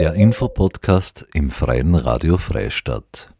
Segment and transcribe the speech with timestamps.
[0.00, 3.34] Der Infopodcast im Freien Radio Freistadt.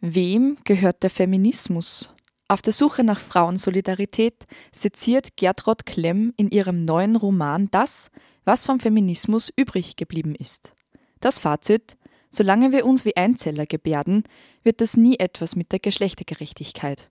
[0.00, 2.14] Wem gehört der Feminismus?
[2.48, 8.10] Auf der Suche nach Frauensolidarität seziert Gertrud Klemm in ihrem neuen Roman das,
[8.46, 10.72] was vom Feminismus übrig geblieben ist.
[11.20, 11.98] Das Fazit:
[12.30, 14.24] Solange wir uns wie Einzeller gebärden,
[14.62, 17.10] wird das nie etwas mit der Geschlechtergerechtigkeit.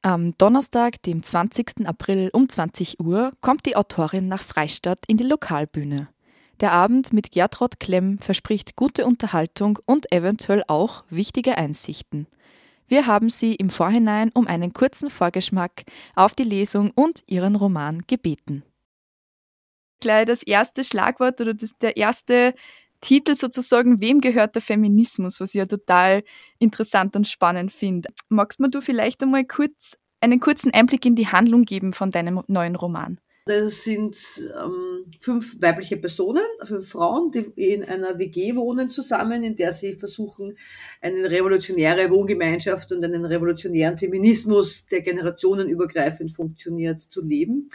[0.00, 1.86] Am Donnerstag, dem 20.
[1.86, 6.08] April um 20 Uhr, kommt die Autorin nach Freistadt in die Lokalbühne.
[6.60, 12.26] Der Abend mit Gertrud Klemm verspricht gute Unterhaltung und eventuell auch wichtige Einsichten.
[12.86, 18.02] Wir haben sie im Vorhinein um einen kurzen Vorgeschmack auf die Lesung und ihren Roman
[18.06, 18.62] gebeten.
[20.00, 22.54] Gleich das erste Schlagwort oder das, der erste
[23.00, 26.22] Titel sozusagen, wem gehört der Feminismus, was ich ja total
[26.58, 28.10] interessant und spannend finde.
[28.28, 32.42] Magst mir du vielleicht einmal kurz einen kurzen Einblick in die Handlung geben von deinem
[32.46, 33.18] neuen Roman?
[33.46, 34.16] Das sind
[34.58, 39.92] ähm, fünf weibliche Personen, fünf Frauen, die in einer WG wohnen zusammen, in der sie
[39.92, 40.56] versuchen,
[41.02, 47.68] eine revolutionäre Wohngemeinschaft und einen revolutionären Feminismus, der generationenübergreifend funktioniert, zu leben.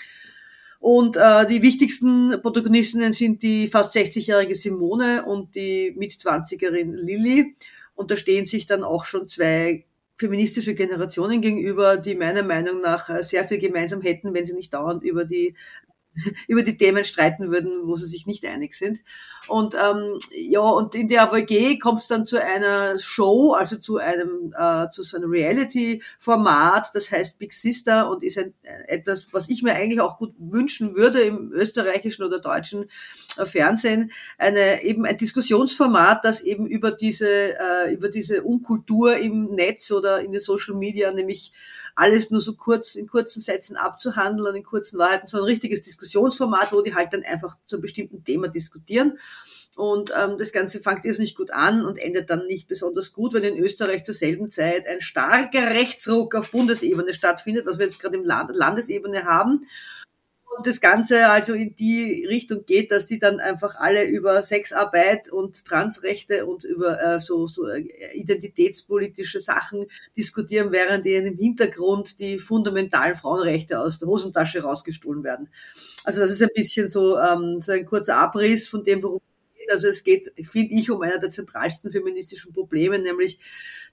[0.80, 7.53] Und äh, die wichtigsten Protagonistinnen sind die fast 60-jährige Simone und die Mit-20erin Lilly.
[7.93, 9.86] Und da stehen sich dann auch schon zwei
[10.19, 14.73] feministische Generationen gegenüber, die meiner Meinung nach äh, sehr viel gemeinsam hätten, wenn sie nicht
[14.73, 15.55] dauernd über die
[16.47, 18.99] über die Themen streiten würden, wo sie sich nicht einig sind.
[19.47, 23.97] Und ähm, ja, und in der AWG kommt es dann zu einer Show, also zu
[23.97, 29.30] einem äh, zu so einem Reality-Format, das heißt Big Sister und ist ein, äh, etwas,
[29.31, 32.89] was ich mir eigentlich auch gut wünschen würde im österreichischen oder deutschen
[33.37, 39.55] äh, Fernsehen, eine eben ein Diskussionsformat, das eben über diese äh, über diese Unkultur im
[39.55, 41.53] Netz oder in den Social Media, nämlich
[41.95, 45.81] alles nur so kurz in kurzen Sätzen abzuhandeln und in kurzen Wahrheiten, so ein richtiges
[45.81, 49.17] Diskussionsformat, wo die halt dann einfach zu einem bestimmten Thema diskutieren.
[49.75, 53.33] Und ähm, das Ganze fängt jetzt nicht gut an und endet dann nicht besonders gut,
[53.33, 57.99] weil in Österreich zur selben Zeit ein starker Rechtsruck auf Bundesebene stattfindet, was wir jetzt
[57.99, 59.65] gerade im Land Landesebene haben
[60.64, 65.65] das Ganze also in die Richtung geht, dass die dann einfach alle über Sexarbeit und
[65.65, 72.39] Transrechte und über äh, so, so äh, identitätspolitische Sachen diskutieren, während ihnen im Hintergrund die
[72.39, 75.49] fundamentalen Frauenrechte aus der Hosentasche rausgestohlen werden.
[76.05, 79.21] Also das ist ein bisschen so, ähm, so ein kurzer Abriss von dem, worum
[79.69, 83.39] also es geht, finde ich, um einer der zentralsten feministischen Probleme, nämlich,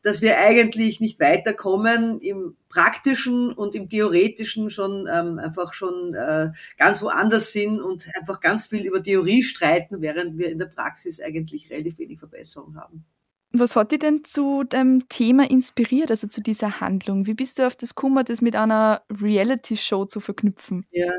[0.02, 6.50] dass wir eigentlich nicht weiterkommen im praktischen und im theoretischen schon ähm, einfach schon äh,
[6.76, 11.20] ganz woanders sind und einfach ganz viel über Theorie streiten, während wir in der Praxis
[11.20, 13.04] eigentlich relativ wenig Verbesserung haben.
[13.52, 17.26] Was hat dich denn zu dem Thema inspiriert, also zu dieser Handlung?
[17.26, 20.84] Wie bist du auf das gekommen, das mit einer Reality-Show zu verknüpfen?
[20.90, 21.12] Ja,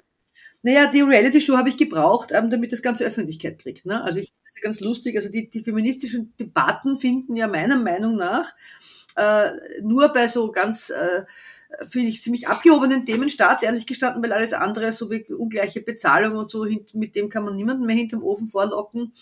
[0.67, 3.85] naja, die Reality-Show habe ich gebraucht, ähm, damit das Ganze Öffentlichkeit kriegt.
[3.85, 4.03] Ne?
[4.03, 5.16] Also ich finde es ganz lustig.
[5.16, 8.53] Also die, die feministischen Debatten finden ja meiner Meinung nach
[9.16, 9.51] äh,
[9.81, 11.23] nur bei so ganz äh,
[11.88, 16.35] finde ich, ziemlich abgehobenen Themen statt, ehrlich gestanden, weil alles andere, so wie ungleiche Bezahlung
[16.35, 19.13] und so, mit dem kann man niemanden mehr hinterm Ofen vorlocken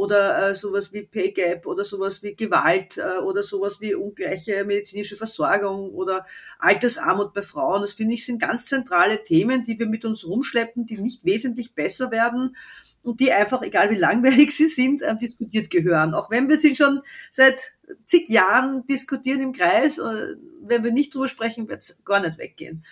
[0.00, 4.64] oder äh, sowas wie Pay Gap oder sowas wie Gewalt äh, oder sowas wie ungleiche
[4.64, 6.24] medizinische Versorgung oder
[6.58, 7.82] Altersarmut bei Frauen.
[7.82, 11.74] Das finde ich sind ganz zentrale Themen, die wir mit uns rumschleppen, die nicht wesentlich
[11.74, 12.56] besser werden
[13.02, 16.14] und die einfach, egal wie langweilig sie sind, äh, diskutiert gehören.
[16.14, 17.74] Auch wenn wir sie schon seit
[18.06, 22.38] zig Jahren diskutieren im Kreis, äh, wenn wir nicht drüber sprechen, wird es gar nicht
[22.38, 22.86] weggehen.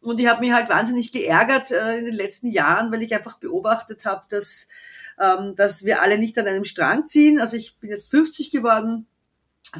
[0.00, 3.38] Und ich habe mich halt wahnsinnig geärgert äh, in den letzten Jahren, weil ich einfach
[3.38, 4.66] beobachtet habe, dass,
[5.20, 7.40] ähm, dass wir alle nicht an einem Strang ziehen.
[7.40, 9.06] Also ich bin jetzt 50 geworden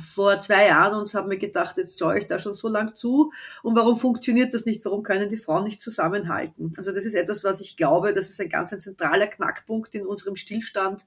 [0.01, 3.33] vor zwei Jahren und habe mir gedacht, jetzt schaue ich da schon so lang zu
[3.63, 4.85] und warum funktioniert das nicht?
[4.85, 6.73] Warum können die Frauen nicht zusammenhalten?
[6.77, 10.07] Also das ist etwas, was ich glaube, das ist ein ganz ein zentraler Knackpunkt in
[10.07, 11.05] unserem Stillstand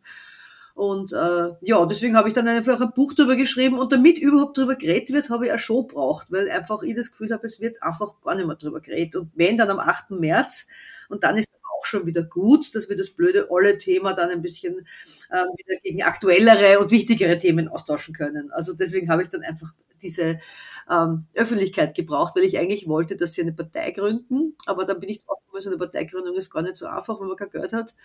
[0.78, 4.60] und äh, ja, deswegen habe ich dann einfach ein Buch darüber geschrieben und damit überhaupt
[4.60, 7.60] darüber geredet wird, habe ich eine Show braucht, weil einfach ich das Gefühl habe, es
[7.60, 9.16] wird einfach gar nicht mehr darüber geredet.
[9.16, 10.12] Und wenn dann am 8.
[10.12, 10.68] März
[11.10, 11.50] und dann ist
[11.88, 14.80] schon wieder gut, dass wir das blöde olle Thema dann ein bisschen
[15.30, 18.52] äh, wieder gegen aktuellere und wichtigere Themen austauschen können.
[18.52, 20.40] Also deswegen habe ich dann einfach diese
[20.90, 25.10] ähm, Öffentlichkeit gebraucht, weil ich eigentlich wollte, dass sie eine Partei gründen, aber dann bin
[25.10, 27.74] ich drauf gekommen, so eine Parteigründung ist gar nicht so einfach, wenn man kein Geld
[27.74, 27.96] hat.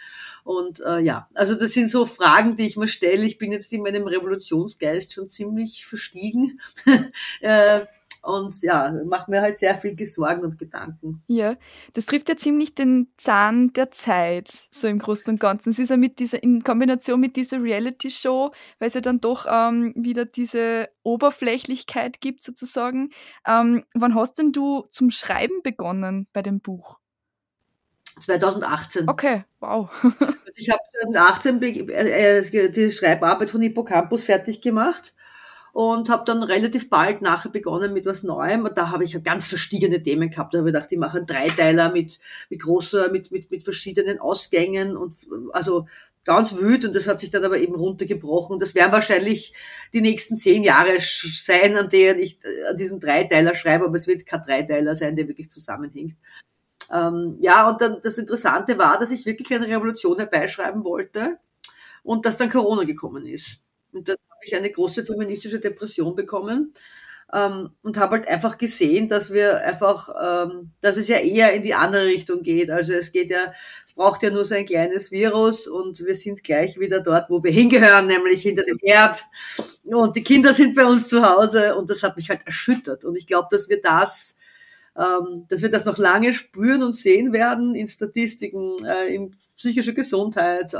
[0.44, 3.24] Und äh, ja, also das sind so Fragen, die ich mir stelle.
[3.24, 6.60] Ich bin jetzt in meinem Revolutionsgeist schon ziemlich verstiegen.
[7.40, 7.86] äh,
[8.22, 11.22] und ja, macht mir halt sehr viel Sorgen und Gedanken.
[11.26, 11.56] Ja,
[11.92, 15.70] das trifft ja ziemlich den Zahn der Zeit, so im Großen und Ganzen.
[15.70, 19.46] Es ist ja mit dieser, in Kombination mit dieser Reality-Show, weil es ja dann doch
[19.48, 23.10] ähm, wieder diese Oberflächlichkeit gibt, sozusagen.
[23.46, 26.98] Ähm, wann hast denn du zum Schreiben begonnen bei dem Buch?
[28.20, 29.08] 2018.
[29.08, 29.90] Okay, wow.
[30.02, 35.14] also ich habe 2018 äh, äh, die Schreibarbeit von Hippocampus fertig gemacht
[35.72, 38.64] und habe dann relativ bald nachher begonnen mit was Neuem.
[38.64, 40.52] Und da habe ich ja ganz verschiedene Themen gehabt.
[40.52, 42.18] Da habe ich gedacht, die machen Dreiteiler mit,
[42.50, 45.14] mit großer, mit, mit, mit verschiedenen Ausgängen und
[45.52, 45.86] also
[46.24, 46.86] ganz wütend.
[46.86, 48.58] Und das hat sich dann aber eben runtergebrochen.
[48.58, 49.54] Das werden wahrscheinlich
[49.94, 54.06] die nächsten zehn Jahre sein, an denen ich äh, an diesem Dreiteiler schreibe, aber es
[54.06, 56.16] wird kein Dreiteiler sein, der wirklich zusammenhängt.
[56.92, 61.38] Ähm, ja, und dann das Interessante war, dass ich wirklich eine Revolution herbeischreiben wollte
[62.02, 63.62] und dass dann Corona gekommen ist.
[63.92, 66.72] Und dann habe ich eine große feministische Depression bekommen
[67.32, 71.62] ähm, und habe halt einfach gesehen, dass wir einfach, ähm, dass es ja eher in
[71.62, 72.70] die andere Richtung geht.
[72.70, 73.52] Also es geht ja,
[73.84, 77.42] es braucht ja nur so ein kleines Virus und wir sind gleich wieder dort, wo
[77.42, 79.22] wir hingehören, nämlich hinter dem Herd.
[79.84, 83.04] Und die Kinder sind bei uns zu Hause und das hat mich halt erschüttert.
[83.04, 84.36] Und ich glaube, dass wir das
[84.96, 89.92] ähm, dass wir das noch lange spüren und sehen werden in Statistiken, äh, in psychischer
[89.92, 90.78] Gesundheit, äh,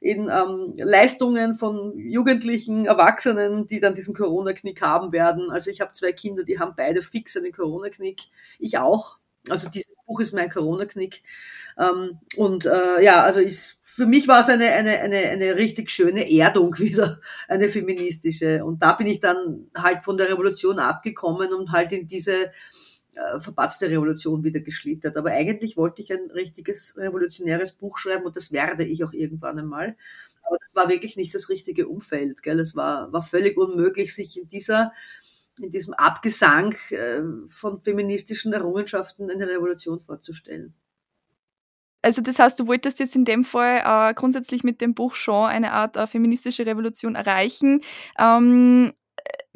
[0.00, 5.50] in ähm, Leistungen von Jugendlichen, Erwachsenen, die dann diesen Corona-Knick haben werden.
[5.50, 8.22] Also ich habe zwei Kinder, die haben beide fix einen Corona-Knick.
[8.58, 9.18] Ich auch.
[9.50, 11.22] Also dieses Buch ist mein Corona-Knick.
[11.78, 15.90] Ähm, und äh, ja, also ich, für mich war es eine, eine, eine, eine richtig
[15.90, 17.18] schöne Erdung wieder,
[17.48, 18.64] eine feministische.
[18.64, 22.52] Und da bin ich dann halt von der Revolution abgekommen und halt in diese
[23.16, 25.16] äh, verpatzte Revolution wieder geschlittert.
[25.16, 29.58] Aber eigentlich wollte ich ein richtiges revolutionäres Buch schreiben und das werde ich auch irgendwann
[29.58, 29.96] einmal.
[30.42, 32.42] Aber das war wirklich nicht das richtige Umfeld.
[32.42, 32.60] Gell?
[32.60, 34.92] Es war, war völlig unmöglich, sich in dieser
[35.60, 40.74] in diesem Abgesang äh, von feministischen Errungenschaften eine Revolution vorzustellen.
[42.02, 45.46] Also das heißt, du wolltest jetzt in dem Fall äh, grundsätzlich mit dem Buch schon
[45.46, 47.80] eine Art feministische Revolution erreichen.
[48.18, 48.92] Ähm,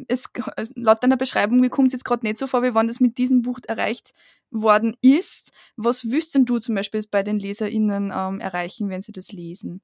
[0.07, 0.31] es,
[0.75, 3.19] laut deiner Beschreibung, mir kommt es jetzt gerade nicht so vor, wie wann das mit
[3.19, 4.13] diesem Buch erreicht
[4.51, 5.51] worden ist.
[5.77, 9.81] Was wüsst denn du zum Beispiel bei den LeserInnen ähm, erreichen, wenn sie das lesen?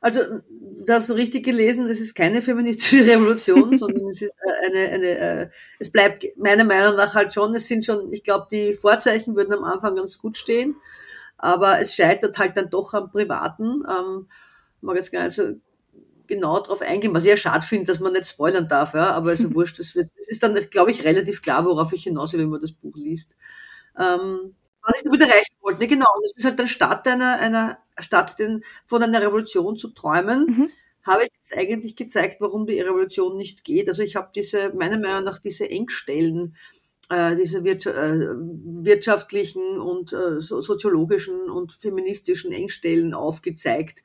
[0.00, 0.20] Also,
[0.86, 4.94] da hast du richtig gelesen, es ist keine feministische Revolution, sondern es ist äh, eine,
[4.94, 8.74] eine äh, es bleibt meiner Meinung nach halt schon, es sind schon, ich glaube, die
[8.74, 10.76] Vorzeichen würden am Anfang ganz gut stehen,
[11.36, 13.82] aber es scheitert halt dann doch am Privaten.
[13.88, 14.28] Ähm,
[14.80, 15.54] mag jetzt gar nicht so
[16.28, 19.30] genau darauf eingehen, was ich ja schade finde, dass man nicht spoilern darf, ja, aber
[19.30, 22.40] also wurscht, das, wird, das ist dann, glaube ich, relativ klar, worauf ich hinaus will,
[22.40, 23.36] wenn man das Buch liest.
[23.98, 27.78] Ähm, was ich damit erreichen wollte, ne, genau, das ist halt dann statt einer, einer,
[27.98, 30.70] statt den, von einer Revolution zu träumen, mhm.
[31.02, 33.88] habe ich jetzt eigentlich gezeigt, warum die Revolution nicht geht.
[33.88, 36.56] Also ich habe diese, meiner Meinung nach, diese Engstellen,
[37.10, 38.34] äh, diese äh,
[38.84, 44.02] wirtschaftlichen und äh, soziologischen und feministischen Engstellen aufgezeigt,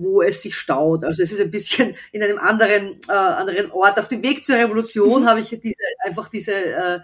[0.00, 1.04] wo es sich staut.
[1.04, 3.98] Also es ist ein bisschen in einem anderen, äh, anderen Ort.
[3.98, 5.26] Auf dem Weg zur Revolution mhm.
[5.26, 7.00] habe ich diese, einfach diese, äh,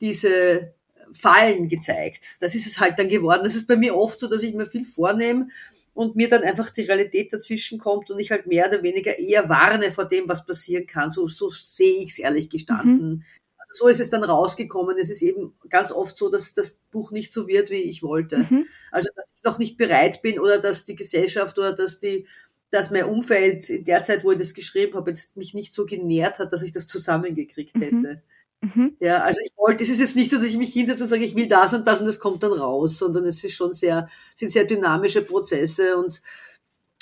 [0.00, 0.74] diese
[1.12, 2.26] Fallen gezeigt.
[2.40, 3.44] Das ist es halt dann geworden.
[3.44, 5.48] Das ist bei mir oft so, dass ich mir viel vornehme
[5.94, 9.48] und mir dann einfach die Realität dazwischen kommt und ich halt mehr oder weniger eher
[9.48, 11.10] warne vor dem, was passieren kann.
[11.10, 13.08] So, so sehe ich es ehrlich gestanden.
[13.08, 13.24] Mhm
[13.70, 14.98] so ist es dann rausgekommen.
[14.98, 18.38] Es ist eben ganz oft so, dass das Buch nicht so wird, wie ich wollte.
[18.38, 18.66] Mhm.
[18.90, 22.26] Also, dass ich noch nicht bereit bin oder dass die Gesellschaft oder dass die,
[22.70, 25.86] dass mein Umfeld in der Zeit, wo ich das geschrieben habe, jetzt mich nicht so
[25.86, 27.82] genährt hat, dass ich das zusammengekriegt mhm.
[27.82, 28.22] hätte.
[28.60, 28.96] Mhm.
[29.00, 31.24] Ja, also ich wollte, es ist jetzt nicht so, dass ich mich hinsetze und sage,
[31.24, 34.08] ich will das und das und das kommt dann raus, sondern es ist schon sehr,
[34.34, 36.22] sind sehr dynamische Prozesse und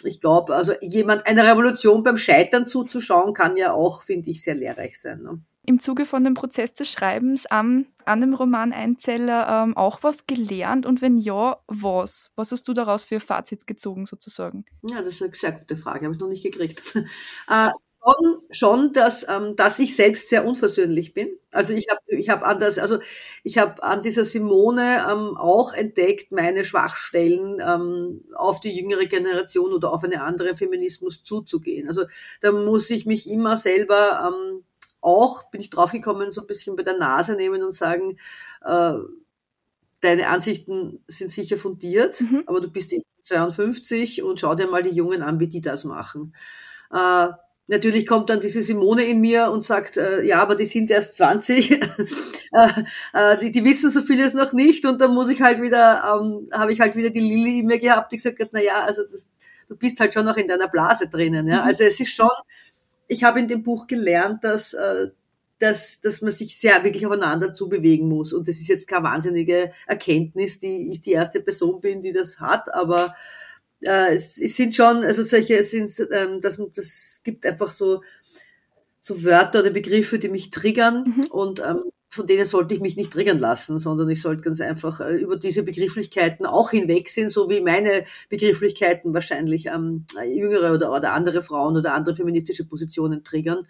[0.02, 4.54] ich glaube, also jemand, einer Revolution beim Scheitern zuzuschauen, kann ja auch, finde ich, sehr
[4.54, 5.22] lehrreich sein.
[5.22, 5.40] Ne?
[5.66, 10.26] Im Zuge von dem Prozess des Schreibens an, an dem Roman Einzeller ähm, auch was
[10.26, 10.86] gelernt?
[10.86, 12.30] Und wenn ja, was?
[12.36, 14.64] Was hast du daraus für Fazit gezogen sozusagen?
[14.82, 16.82] Ja, das ist eine sehr gute Frage, habe ich noch nicht gekriegt.
[17.48, 17.70] äh,
[18.04, 21.30] schon, schon dass, ähm, dass ich selbst sehr unversöhnlich bin.
[21.50, 22.98] Also ich habe ich hab an also
[23.42, 29.92] ich an dieser Simone ähm, auch entdeckt, meine Schwachstellen ähm, auf die jüngere Generation oder
[29.92, 31.88] auf eine andere Feminismus zuzugehen.
[31.88, 32.04] Also
[32.40, 34.64] da muss ich mich immer selber ähm,
[35.04, 38.18] auch, bin ich draufgekommen, so ein bisschen bei der Nase nehmen und sagen,
[38.64, 38.94] äh,
[40.00, 42.44] deine Ansichten sind sicher fundiert, mhm.
[42.46, 46.34] aber du bist 52 und schau dir mal die Jungen an, wie die das machen.
[46.92, 47.28] Äh,
[47.66, 51.16] natürlich kommt dann diese Simone in mir und sagt, äh, ja, aber die sind erst
[51.16, 51.70] 20,
[52.52, 52.68] äh,
[53.14, 56.48] äh, die, die wissen so vieles noch nicht und dann muss ich halt wieder, ähm,
[56.52, 59.02] habe ich halt wieder die Lilly in mir gehabt, die gesagt hat, na ja, also
[59.10, 59.28] das,
[59.68, 61.48] du bist halt schon noch in deiner Blase drinnen.
[61.48, 61.62] Ja?
[61.62, 61.66] Mhm.
[61.68, 62.28] Also es ist schon
[63.08, 65.08] ich habe in dem Buch gelernt, dass, äh,
[65.58, 68.32] dass, dass man sich sehr wirklich aufeinander zubewegen muss.
[68.32, 72.40] Und das ist jetzt keine wahnsinnige Erkenntnis, die ich die erste Person bin, die das
[72.40, 73.14] hat, aber
[73.80, 78.02] äh, es, es sind schon, also solche, es sind, ähm, das, das gibt einfach so,
[79.00, 81.24] so Wörter oder Begriffe, die mich triggern mhm.
[81.30, 81.82] und ähm,
[82.14, 85.36] von denen sollte ich mich nicht triggern lassen, sondern ich sollte ganz einfach äh, über
[85.36, 91.76] diese Begrifflichkeiten auch hinwegsehen, so wie meine Begrifflichkeiten wahrscheinlich ähm, jüngere oder, oder andere Frauen
[91.76, 93.66] oder andere feministische Positionen triggern.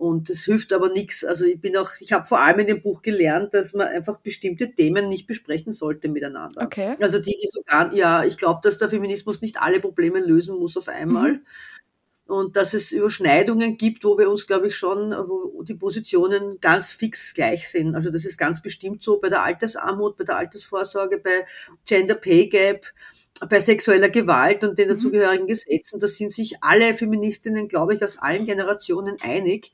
[0.00, 1.24] Und das hilft aber nichts.
[1.24, 4.18] Also ich bin auch, ich habe vor allem in dem Buch gelernt, dass man einfach
[4.20, 6.64] bestimmte Themen nicht besprechen sollte miteinander.
[6.64, 6.96] Okay.
[7.02, 10.56] Also die, die so gar, ja, ich glaube, dass der Feminismus nicht alle Probleme lösen
[10.58, 11.32] muss auf einmal.
[11.32, 11.40] Mhm.
[12.30, 16.92] Und dass es Überschneidungen gibt, wo wir uns, glaube ich, schon, wo die Positionen ganz
[16.92, 17.96] fix gleich sind.
[17.96, 21.44] Also das ist ganz bestimmt so bei der Altersarmut, bei der Altersvorsorge, bei
[21.84, 22.86] Gender Pay Gap,
[23.48, 24.94] bei sexueller Gewalt und den mhm.
[24.94, 29.72] dazugehörigen Gesetzen, da sind sich alle Feministinnen, glaube ich, aus allen Generationen einig,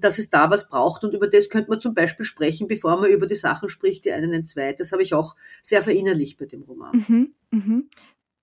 [0.00, 1.04] dass es da was braucht.
[1.04, 4.12] Und über das könnte man zum Beispiel sprechen, bevor man über die Sachen spricht, die
[4.12, 4.80] einen entzweit.
[4.80, 7.04] Das habe ich auch sehr verinnerlicht bei dem Roman.
[7.06, 7.90] Mhm, mhm.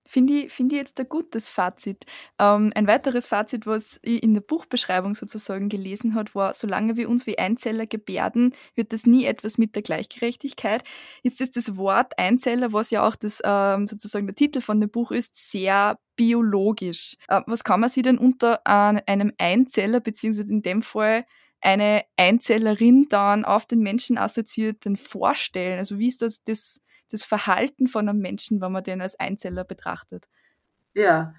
[0.06, 2.04] Finde ich, finde ich jetzt ein gutes Fazit.
[2.38, 7.08] Ähm, ein weiteres Fazit, was ich in der Buchbeschreibung sozusagen gelesen hat, war, solange wir
[7.08, 10.84] uns wie Einzeller gebärden, wird das nie etwas mit der Gleichgerechtigkeit.
[11.22, 14.90] Jetzt ist das Wort Einzeller, was ja auch das, ähm, sozusagen der Titel von dem
[14.90, 17.16] Buch ist, sehr biologisch.
[17.28, 21.24] Äh, was kann man sich denn unter äh, einem Einzeller, beziehungsweise in dem Fall
[21.62, 25.78] eine Einzellerin dann auf den Menschen assoziiert denn vorstellen?
[25.78, 26.80] Also wie ist das, das
[27.14, 30.26] das Verhalten von einem Menschen, wenn man den als Einzeller betrachtet.
[30.94, 31.34] Ja,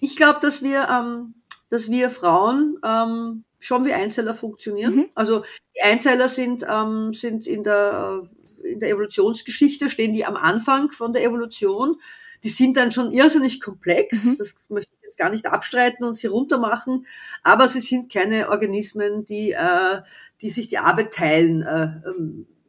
[0.00, 1.34] ich glaube, dass wir, ähm,
[1.68, 4.94] dass wir Frauen ähm, schon wie Einzeller funktionieren.
[4.94, 5.10] Mhm.
[5.14, 5.44] Also
[5.76, 8.22] die Einzeller sind, ähm, sind in der
[8.62, 11.96] in der Evolutionsgeschichte stehen die am Anfang von der Evolution.
[12.44, 14.24] Die sind dann schon irrsinnig komplex.
[14.24, 14.36] Mhm.
[14.38, 17.06] Das möchte ich jetzt gar nicht abstreiten und sie runtermachen.
[17.42, 20.02] Aber sie sind keine Organismen, die, äh,
[20.40, 21.62] die sich die Arbeit teilen.
[21.62, 22.59] Äh, ähm, äh,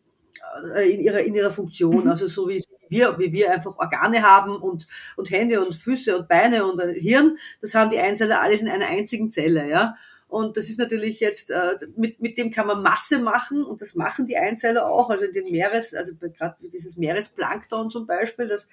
[0.86, 2.03] in ihrer, in ihrer Funktion.
[2.03, 2.10] Mhm.
[2.10, 6.27] Also so wie wir, wie wir einfach Organe haben und, und Hände und Füße und
[6.27, 9.96] Beine und Hirn, das haben die Einzeller alles in einer einzigen Zelle, ja.
[10.27, 13.96] Und das ist natürlich jetzt, äh, mit, mit dem kann man Masse machen und das
[13.96, 15.10] machen die Einzeller auch.
[15.10, 18.65] Also in den Meeres, also gerade dieses Meeresplankton zum Beispiel, das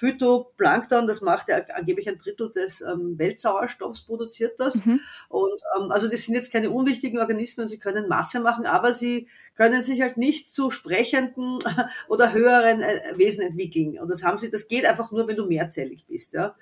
[0.00, 4.86] Phytoplankton, das macht ja angeblich ein Drittel des ähm, Weltsauerstoffs, produziert das.
[4.86, 4.98] Mhm.
[5.28, 9.28] Und ähm, also das sind jetzt keine unwichtigen Organismen, sie können Masse machen, aber sie
[9.56, 11.58] können sich halt nicht zu sprechenden
[12.08, 13.98] oder höheren äh, Wesen entwickeln.
[13.98, 16.32] Und das haben sie, das geht einfach nur, wenn du mehrzählig bist.
[16.32, 16.56] Ja.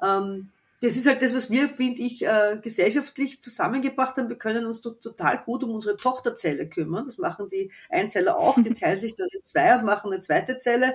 [0.00, 0.52] Ähm,
[0.86, 4.28] das ist halt das, was wir, finde ich, äh, gesellschaftlich zusammengebracht haben.
[4.28, 7.06] Wir können uns total gut um unsere Tochterzelle kümmern.
[7.06, 8.54] Das machen die Einzeller auch.
[8.54, 10.94] Die teilen sich dann in zwei und machen eine zweite Zelle.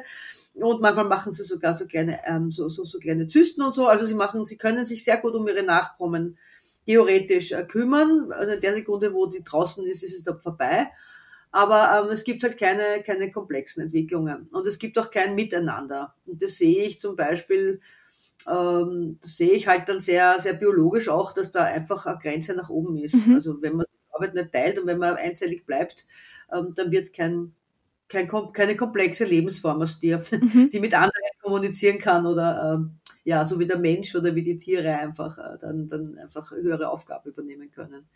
[0.54, 3.88] Und manchmal machen sie sogar so kleine, ähm, so, so, so kleine Zysten und so.
[3.88, 6.38] Also sie machen, sie können sich sehr gut um ihre Nachkommen
[6.86, 8.32] theoretisch äh, kümmern.
[8.32, 10.90] Also in der Sekunde, wo die draußen ist, ist es dann vorbei.
[11.52, 14.48] Aber ähm, es gibt halt keine, keine komplexen Entwicklungen.
[14.54, 16.16] Und es gibt auch kein Miteinander.
[16.26, 17.82] Und das sehe ich zum Beispiel,
[18.50, 22.70] ähm, sehe ich halt dann sehr, sehr biologisch auch, dass da einfach eine Grenze nach
[22.70, 23.28] oben ist.
[23.28, 23.36] Mhm.
[23.36, 26.06] Also wenn man die Arbeit nicht teilt und wenn man einzellig bleibt,
[26.52, 27.54] ähm, dann wird kein,
[28.08, 30.70] kein, keine komplexe Lebensform aus dir, mhm.
[30.72, 34.58] die mit anderen kommunizieren kann oder ähm, ja, so wie der Mensch oder wie die
[34.58, 38.08] Tiere einfach äh, dann, dann einfach höhere Aufgaben übernehmen können.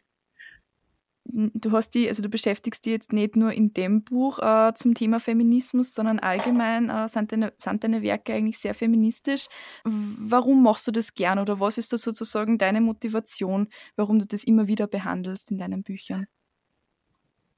[1.28, 4.94] Du hast die, also du beschäftigst dich jetzt nicht nur in dem Buch äh, zum
[4.94, 9.48] Thema Feminismus, sondern allgemein äh, sind, deine, sind deine Werke eigentlich sehr feministisch.
[9.84, 14.44] Warum machst du das gern oder was ist da sozusagen deine Motivation, warum du das
[14.44, 16.28] immer wieder behandelst in deinen Büchern?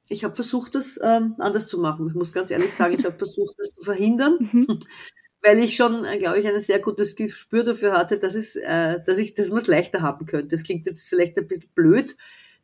[0.09, 2.07] Ich habe versucht, das ähm, anders zu machen.
[2.07, 4.79] Ich muss ganz ehrlich sagen, ich habe versucht, das zu verhindern, mhm.
[5.43, 9.01] weil ich schon, äh, glaube ich, ein sehr gutes Gespür dafür hatte, dass, es, äh,
[9.05, 10.55] dass, ich, dass man es leichter haben könnte.
[10.55, 12.15] Das klingt jetzt vielleicht ein bisschen blöd.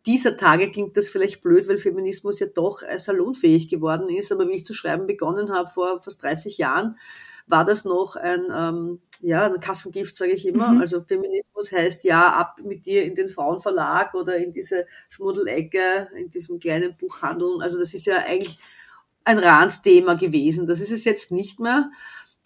[0.05, 4.31] Dieser Tage klingt das vielleicht blöd, weil Feminismus ja doch äh, salonfähig geworden ist.
[4.31, 6.97] Aber wie ich zu schreiben begonnen habe vor fast 30 Jahren,
[7.47, 10.69] war das noch ein, ähm, ja, ein Kassengift, sage ich immer.
[10.69, 10.81] Mhm.
[10.81, 16.29] Also Feminismus heißt ja, ab mit dir in den Frauenverlag oder in diese Schmuddelecke, in
[16.29, 17.61] diesen kleinen Buchhandeln.
[17.61, 18.59] Also das ist ja eigentlich
[19.25, 20.67] ein Randthema gewesen.
[20.67, 21.91] Das ist es jetzt nicht mehr.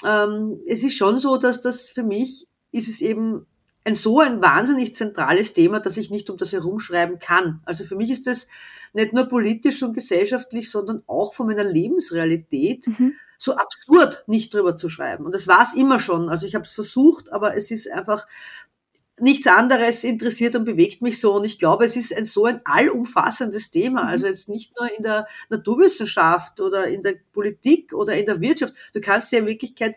[0.05, 3.45] Ähm, es ist schon so, dass das für mich ist es eben
[3.87, 7.61] ein so ein wahnsinnig zentrales Thema, dass ich nicht um das herumschreiben kann.
[7.65, 8.47] Also für mich ist das
[8.93, 14.75] nicht nur politisch und gesellschaftlich, sondern auch von meiner Lebensrealität mhm so absurd, nicht drüber
[14.75, 15.25] zu schreiben.
[15.25, 16.29] Und das war es immer schon.
[16.29, 18.25] Also ich habe es versucht, aber es ist einfach
[19.19, 21.35] nichts anderes interessiert und bewegt mich so.
[21.35, 24.03] Und ich glaube, es ist ein so ein allumfassendes Thema.
[24.03, 24.09] Mhm.
[24.09, 28.73] Also jetzt nicht nur in der Naturwissenschaft oder in der Politik oder in der Wirtschaft.
[28.93, 29.95] Du kannst ja in Wirklichkeit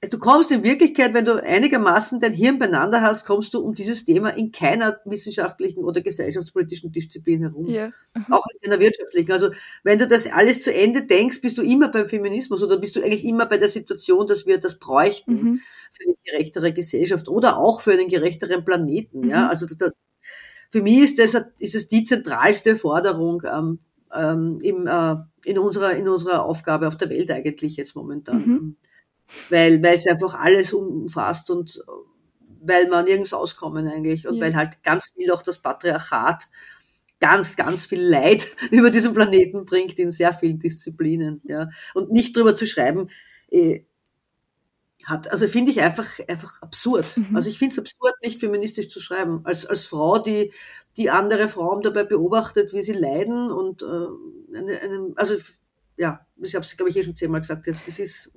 [0.00, 4.04] du kommst in Wirklichkeit, wenn du einigermaßen dein Hirn beieinander hast, kommst du um dieses
[4.04, 7.66] Thema in keiner wissenschaftlichen oder gesellschaftspolitischen Disziplin herum.
[7.66, 7.90] Ja.
[8.30, 9.32] Auch in einer wirtschaftlichen.
[9.32, 9.50] Also
[9.82, 13.02] wenn du das alles zu Ende denkst, bist du immer beim Feminismus oder bist du
[13.02, 15.60] eigentlich immer bei der Situation, dass wir das bräuchten mhm.
[15.90, 19.22] für eine gerechtere Gesellschaft oder auch für einen gerechteren Planeten.
[19.22, 19.30] Mhm.
[19.30, 19.90] Ja, also da,
[20.70, 23.80] für mich ist das ist es die zentralste Forderung, ähm,
[24.14, 28.46] ähm, im, äh, in, unserer, in unserer Aufgabe auf der Welt eigentlich jetzt momentan.
[28.46, 28.76] Mhm.
[29.50, 31.82] Weil, weil es einfach alles umfasst und
[32.60, 34.40] weil wir nirgends auskommen eigentlich und ja.
[34.42, 36.48] weil halt ganz viel auch das Patriarchat
[37.20, 41.68] ganz, ganz viel Leid über diesen Planeten bringt in sehr vielen Disziplinen, ja.
[41.94, 43.10] Und nicht drüber zu schreiben,
[43.50, 43.80] äh,
[45.04, 47.16] hat, also finde ich einfach, einfach absurd.
[47.16, 47.34] Mhm.
[47.34, 49.40] Also ich finde es absurd, nicht feministisch zu schreiben.
[49.44, 50.52] Als, als Frau, die,
[50.96, 55.34] die andere Frauen dabei beobachtet, wie sie leiden und äh, eine, eine, also
[55.98, 58.32] ja, ich habe es, glaube ich, eh schon zehnmal gesagt jetzt, das ist,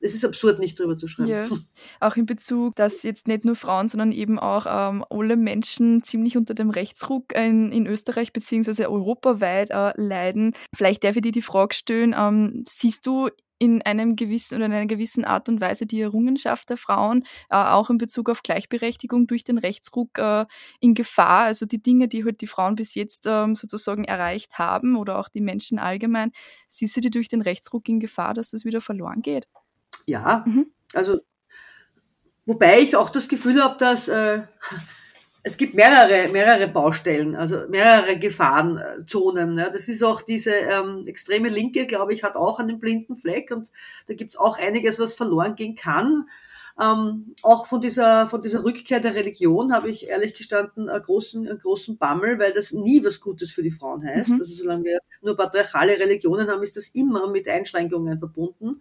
[0.00, 1.28] es ist absurd, nicht drüber zu schreiben.
[1.28, 1.46] Ja.
[2.00, 6.36] Auch in Bezug, dass jetzt nicht nur Frauen, sondern eben auch ähm, alle Menschen ziemlich
[6.36, 8.86] unter dem Rechtsruck in, in Österreich bzw.
[8.86, 10.52] europaweit äh, leiden.
[10.74, 13.28] Vielleicht darf ich dir die Frage stellen, ähm, siehst du
[13.64, 17.56] in einem gewissen oder in einer gewissen Art und Weise die Errungenschaft der Frauen äh,
[17.56, 20.44] auch in Bezug auf Gleichberechtigung durch den Rechtsruck äh,
[20.80, 21.44] in Gefahr.
[21.44, 25.30] Also die Dinge, die halt die Frauen bis jetzt ähm, sozusagen erreicht haben oder auch
[25.30, 26.32] die Menschen allgemein,
[26.68, 29.48] siehst du die durch den Rechtsruck in Gefahr, dass das wieder verloren geht?
[30.06, 30.66] Ja, mhm.
[30.92, 31.20] also
[32.44, 34.42] wobei ich auch das Gefühl habe, dass äh,
[35.46, 39.58] es gibt mehrere, mehrere Baustellen, also mehrere Gefahrenzonen.
[39.58, 39.68] Ja.
[39.68, 43.70] Das ist auch diese ähm, extreme Linke, glaube ich, hat auch einen blinden Fleck und
[44.06, 46.26] da gibt's auch einiges, was verloren gehen kann.
[46.82, 51.46] Ähm, auch von dieser, von dieser Rückkehr der Religion habe ich ehrlich gestanden einen großen,
[51.46, 54.30] einen großen Bammel, weil das nie was Gutes für die Frauen heißt.
[54.30, 54.40] Mhm.
[54.40, 58.80] Also solange wir nur patriarchale Religionen haben, ist das immer mit Einschränkungen verbunden.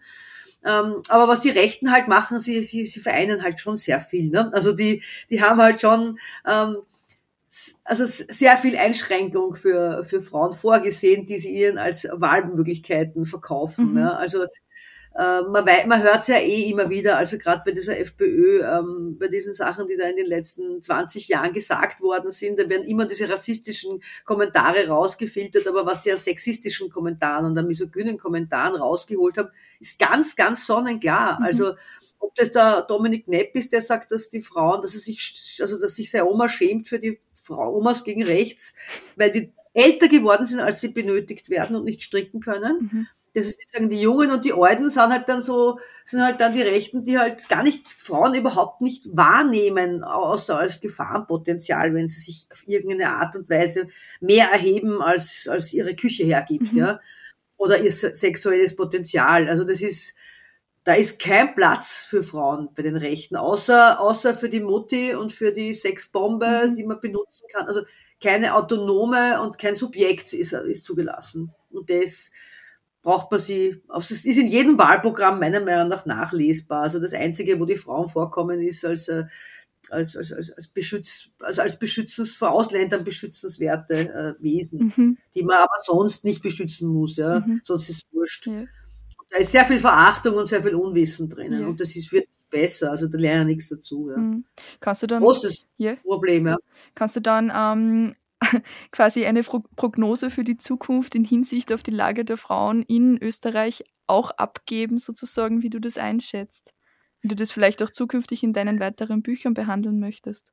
[0.65, 4.29] Ähm, aber was die Rechten halt machen, sie, sie, sie vereinen halt schon sehr viel.
[4.29, 4.49] Ne?
[4.53, 6.77] Also die, die haben halt schon ähm,
[7.83, 13.89] also sehr viel Einschränkung für, für Frauen vorgesehen, die sie ihnen als Wahlmöglichkeiten verkaufen.
[13.89, 13.93] Mhm.
[13.93, 14.17] Ne?
[14.17, 14.45] Also
[15.15, 19.15] man, weiß, man hört es ja eh immer wieder, also gerade bei dieser FPÖ, ähm,
[19.19, 22.83] bei diesen Sachen, die da in den letzten 20 Jahren gesagt worden sind, da werden
[22.85, 28.75] immer diese rassistischen Kommentare rausgefiltert, aber was die an sexistischen Kommentaren und an misogynen Kommentaren
[28.75, 31.39] rausgeholt haben, ist ganz, ganz sonnenklar.
[31.39, 31.45] Mhm.
[31.45, 31.73] Also
[32.17, 35.79] ob das der Dominik Nepp ist, der sagt, dass die Frauen, dass er sich, also
[35.79, 38.73] dass sich seine Oma schämt für die Frau, Omas gegen rechts,
[39.15, 42.89] weil die älter geworden sind, als sie benötigt werden und nicht stricken können.
[42.91, 46.39] Mhm das ist sozusagen die Jungen und die Alten sind halt dann so, sind halt
[46.39, 52.07] dann die Rechten, die halt gar nicht Frauen überhaupt nicht wahrnehmen, außer als Gefahrenpotenzial, wenn
[52.07, 53.87] sie sich auf irgendeine Art und Weise
[54.21, 56.77] mehr erheben, als, als ihre Küche hergibt, mhm.
[56.77, 56.99] ja.
[57.57, 59.47] Oder ihr sexuelles Potenzial.
[59.47, 60.15] Also das ist,
[60.83, 65.31] da ist kein Platz für Frauen bei den Rechten, außer, außer für die Mutti und
[65.31, 66.75] für die Sexbombe, mhm.
[66.75, 67.67] die man benutzen kann.
[67.67, 67.81] Also
[68.21, 71.53] keine autonome und kein Subjekt ist, ist zugelassen.
[71.71, 72.31] Und das,
[73.03, 76.83] braucht man sie, es ist in jedem Wahlprogramm meiner Meinung nach nachlesbar.
[76.83, 79.25] Also das Einzige, wo die Frauen vorkommen, ist als, äh,
[79.89, 85.17] als, als, als, als, Beschütz, also als beschützens, vor Ausländern beschützenswerte äh, Wesen, mhm.
[85.35, 87.61] die man aber sonst nicht beschützen muss, ja, mhm.
[87.63, 88.47] sonst ist es wurscht.
[88.47, 88.63] Ja.
[89.29, 91.67] Da ist sehr viel Verachtung und sehr viel Unwissen drinnen ja.
[91.67, 94.09] und das ist, wird besser, also da lernen nichts dazu.
[94.11, 94.17] Ja.
[94.17, 94.45] Mhm.
[94.79, 95.97] Kannst du dann, Großes yeah.
[96.03, 96.57] Problem, ja.
[96.95, 98.15] Kannst du dann ähm,
[98.91, 103.83] quasi eine Prognose für die Zukunft in Hinsicht auf die Lage der Frauen in Österreich
[104.07, 106.73] auch abgeben, sozusagen, wie du das einschätzt?
[107.21, 110.51] Wie du das vielleicht auch zukünftig in deinen weiteren Büchern behandeln möchtest?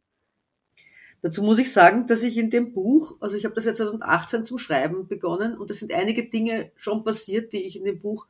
[1.22, 4.44] Dazu muss ich sagen, dass ich in dem Buch, also ich habe das jetzt 2018
[4.44, 8.26] zum Schreiben begonnen und es sind einige Dinge schon passiert, die ich in dem Buch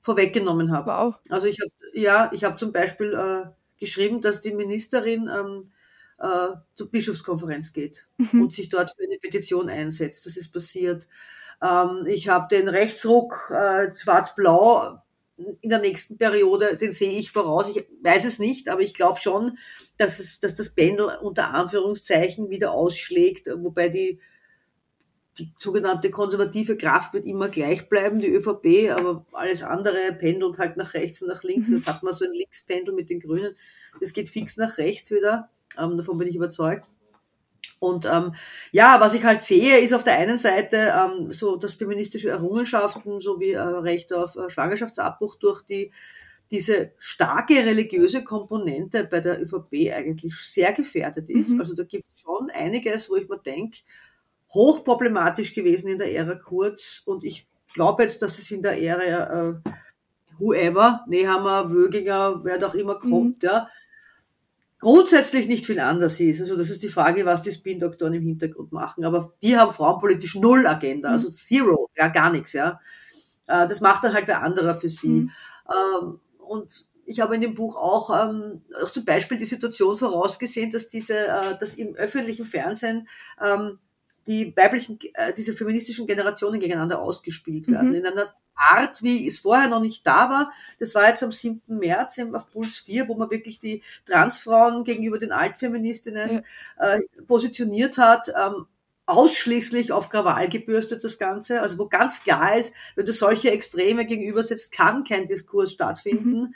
[0.00, 0.90] vorweggenommen habe.
[0.90, 1.14] Wow.
[1.30, 3.46] Also ich habe, ja, ich habe zum Beispiel äh,
[3.80, 5.70] geschrieben, dass die Ministerin ähm,
[6.24, 8.42] äh, zur Bischofskonferenz geht mhm.
[8.42, 10.24] und sich dort für eine Petition einsetzt.
[10.26, 11.06] Das ist passiert.
[11.62, 14.98] Ähm, ich habe den Rechtsruck äh, schwarz-blau
[15.36, 17.68] in der nächsten Periode, den sehe ich voraus.
[17.68, 19.58] Ich weiß es nicht, aber ich glaube schon,
[19.98, 24.20] dass, es, dass das Pendel unter Anführungszeichen wieder ausschlägt, wobei die,
[25.38, 30.76] die sogenannte konservative Kraft wird immer gleich bleiben, die ÖVP, aber alles andere pendelt halt
[30.76, 31.68] nach rechts und nach links.
[31.68, 31.74] Mhm.
[31.74, 33.56] Jetzt hat man so ein Linkspendel mit den Grünen.
[34.00, 35.50] Das geht fix nach rechts wieder.
[35.78, 36.86] Ähm, davon bin ich überzeugt.
[37.78, 38.34] Und ähm,
[38.72, 43.20] ja, was ich halt sehe, ist auf der einen Seite ähm, so, dass feministische Errungenschaften
[43.20, 45.90] sowie äh, Recht auf äh, Schwangerschaftsabbruch durch die
[46.50, 51.50] diese starke religiöse Komponente bei der ÖVP eigentlich sehr gefährdet ist.
[51.50, 51.60] Mhm.
[51.60, 53.78] Also da gibt es schon einiges, wo ich mir denke,
[54.52, 57.02] hochproblematisch gewesen in der Ära Kurz.
[57.06, 59.54] Und ich glaube jetzt, dass es in der Ära äh,
[60.38, 63.48] whoever, Nehammer, Wöginger, wer doch immer kommt, mhm.
[63.48, 63.68] ja,
[64.78, 66.40] grundsätzlich nicht viel anders ist.
[66.40, 69.04] Also das ist die Frage, was die Spin-Doktoren im Hintergrund machen.
[69.04, 71.32] Aber die haben frauenpolitisch null Agenda, also mhm.
[71.32, 72.80] zero, ja gar nichts, ja.
[73.46, 75.08] Äh, das macht dann halt wer anderer für sie.
[75.08, 75.30] Mhm.
[75.68, 80.70] Ähm, und ich habe in dem Buch auch, ähm, auch zum Beispiel die Situation vorausgesehen,
[80.70, 83.08] dass diese, äh, dass im öffentlichen Fernsehen
[83.40, 83.78] ähm,
[84.26, 87.90] die weiblichen, äh, diese feministischen Generationen gegeneinander ausgespielt werden.
[87.90, 87.94] Mhm.
[87.94, 90.52] In einer Art, wie es vorher noch nicht da war.
[90.78, 91.60] Das war jetzt am 7.
[91.66, 96.44] März auf Puls 4, wo man wirklich die Transfrauen gegenüber den Altfeministinnen
[96.78, 96.94] ja.
[96.94, 98.28] äh, positioniert hat.
[98.28, 98.66] Ähm,
[99.06, 101.60] ausschließlich auf Krawall gebürstet, das Ganze.
[101.60, 106.40] Also wo ganz klar ist, wenn du solche Extreme gegenübersetzt, kann kein Diskurs stattfinden.
[106.40, 106.54] Mhm.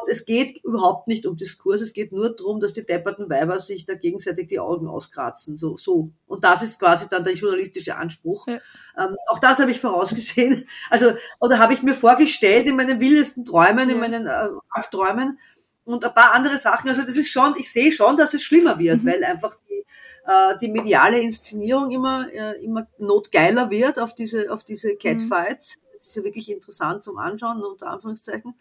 [0.00, 3.58] Und es geht überhaupt nicht um Diskurs, es geht nur darum, dass die depperten Weiber
[3.58, 5.56] sich da gegenseitig die Augen auskratzen.
[5.56, 6.10] So, so.
[6.26, 8.46] Und das ist quasi dann der journalistische Anspruch.
[8.46, 8.54] Ja.
[8.98, 10.66] Ähm, auch das habe ich vorausgesehen.
[10.90, 13.94] Also, oder habe ich mir vorgestellt in meinen wildesten Träumen, ja.
[13.94, 15.38] in meinen äh, Albträumen
[15.84, 16.88] und ein paar andere Sachen.
[16.88, 19.08] Also das ist schon, ich sehe schon, dass es schlimmer wird, mhm.
[19.08, 19.84] weil einfach die,
[20.26, 25.76] äh, die mediale Inszenierung immer, äh, immer notgeiler wird auf diese, auf diese Catfights.
[25.76, 25.89] Mhm.
[26.00, 28.54] Das ist ja wirklich interessant zum Anschauen, unter Anführungszeichen.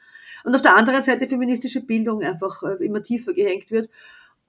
[0.43, 3.89] Und auf der anderen Seite feministische Bildung einfach äh, immer tiefer gehängt wird.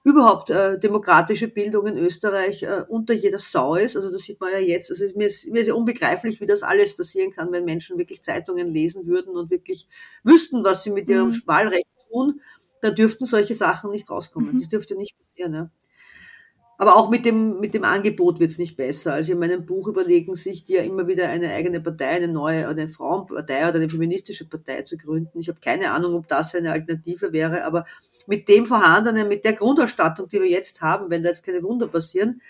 [0.03, 3.95] Überhaupt äh, demokratische Bildung in Österreich äh, unter jeder Sau ist.
[3.95, 4.91] Also das sieht man ja jetzt.
[4.91, 8.23] Also mir, ist, mir ist ja unbegreiflich, wie das alles passieren kann, wenn Menschen wirklich
[8.23, 9.87] Zeitungen lesen würden und wirklich
[10.23, 11.41] wüssten, was sie mit ihrem mhm.
[11.45, 12.41] Wahlrecht tun.
[12.81, 14.53] Da dürften solche Sachen nicht rauskommen.
[14.53, 14.59] Mhm.
[14.59, 15.53] Das dürfte nicht passieren.
[15.53, 15.69] Ja.
[16.81, 19.13] Aber auch mit dem, mit dem Angebot wird es nicht besser.
[19.13, 22.67] Also in meinem Buch überlegen sich die ja immer wieder eine eigene Partei, eine neue,
[22.67, 25.41] eine Frauenpartei oder eine feministische Partei zu gründen.
[25.41, 27.85] Ich habe keine Ahnung, ob das eine Alternative wäre, aber
[28.25, 31.87] mit dem vorhandenen, mit der Grundausstattung, die wir jetzt haben, wenn da jetzt keine Wunder
[31.87, 32.41] passieren,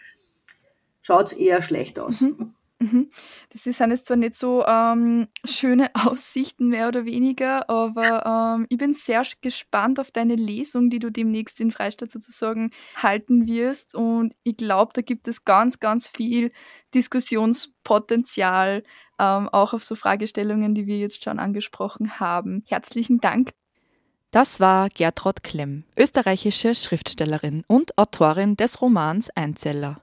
[1.02, 2.22] schaut es eher schlecht aus.
[2.22, 2.54] Mhm.
[2.82, 3.10] Mhm.
[3.52, 8.78] Das sind jetzt zwar nicht so ähm, schöne Aussichten mehr oder weniger, aber ähm, ich
[8.80, 13.94] bin sehr gespannt auf deine Lesung, die du demnächst in Freistadt sozusagen halten wirst.
[13.94, 16.52] Und ich glaube, da gibt es ganz, ganz viel
[16.96, 18.84] Diskussionspotenzial,
[19.20, 22.64] ähm, auch auf so Fragestellungen, die wir jetzt schon angesprochen haben.
[22.66, 23.52] Herzlichen Dank.
[24.32, 30.02] Das war Gertrud Klemm, österreichische Schriftstellerin und Autorin des Romans Einzeller.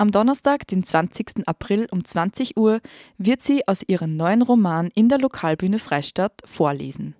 [0.00, 1.48] Am Donnerstag, den 20.
[1.48, 2.80] April um 20 Uhr,
[3.16, 7.16] wird sie aus ihrem neuen Roman in der Lokalbühne Freistadt vorlesen.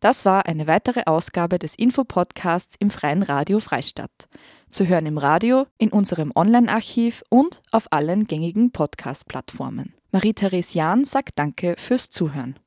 [0.00, 4.28] Das war eine weitere Ausgabe des Infopodcasts im Freien Radio Freistadt.
[4.68, 9.94] Zu hören im Radio, in unserem Online-Archiv und auf allen gängigen Podcast-Plattformen.
[10.12, 12.58] Marie-Therese Jahn sagt Danke fürs Zuhören.